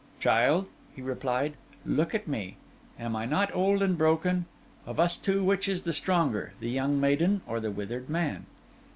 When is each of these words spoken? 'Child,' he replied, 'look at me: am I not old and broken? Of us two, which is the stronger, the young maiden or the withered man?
'Child,' 0.19 0.67
he 0.95 0.99
replied, 1.03 1.53
'look 1.85 2.15
at 2.15 2.27
me: 2.27 2.57
am 2.99 3.15
I 3.15 3.27
not 3.27 3.53
old 3.53 3.83
and 3.83 3.95
broken? 3.95 4.47
Of 4.87 4.99
us 4.99 5.15
two, 5.15 5.43
which 5.43 5.69
is 5.69 5.83
the 5.83 5.93
stronger, 5.93 6.53
the 6.59 6.71
young 6.71 6.99
maiden 6.99 7.41
or 7.45 7.59
the 7.59 7.69
withered 7.69 8.09
man? 8.09 8.47